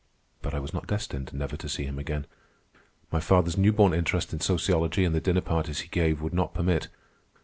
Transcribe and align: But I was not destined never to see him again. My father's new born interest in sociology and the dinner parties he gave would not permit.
But 0.41 0.55
I 0.55 0.59
was 0.59 0.73
not 0.73 0.87
destined 0.87 1.31
never 1.31 1.55
to 1.55 1.69
see 1.69 1.83
him 1.83 1.99
again. 1.99 2.25
My 3.11 3.19
father's 3.19 3.55
new 3.55 3.71
born 3.71 3.93
interest 3.93 4.33
in 4.33 4.39
sociology 4.39 5.05
and 5.05 5.13
the 5.13 5.21
dinner 5.21 5.41
parties 5.41 5.81
he 5.81 5.89
gave 5.89 6.23
would 6.23 6.33
not 6.33 6.55
permit. 6.55 6.87